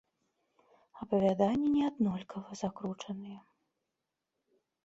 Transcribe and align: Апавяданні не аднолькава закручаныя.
Апавяданні 1.03 1.69
не 1.75 1.83
аднолькава 1.89 2.57
закручаныя. 2.63 3.39